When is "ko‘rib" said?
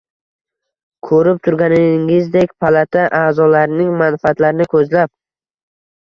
1.07-1.41